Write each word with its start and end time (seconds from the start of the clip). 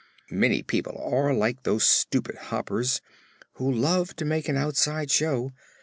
Many 0.31 0.63
people 0.63 0.97
are 1.13 1.31
like 1.31 1.61
those 1.61 1.85
stupid 1.85 2.33
Hoppers, 2.35 3.01
who 3.57 3.71
love 3.71 4.15
to 4.15 4.25
make 4.25 4.49
an 4.49 4.57
outside 4.57 5.11
show. 5.11 5.51